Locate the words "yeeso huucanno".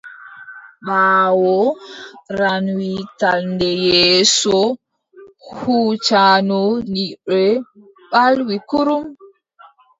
3.85-6.61